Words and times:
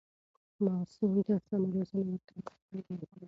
ماسوم 0.65 1.13
ته 1.27 1.33
سمه 1.47 1.67
روزنه 1.75 2.01
ورکول 2.09 2.39
د 2.45 2.49
پلار 2.61 2.81
دنده 2.87 3.05
ده. 3.11 3.17